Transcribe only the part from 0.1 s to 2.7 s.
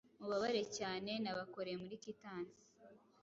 Mubabare cyane Nabakoreyemuri quittance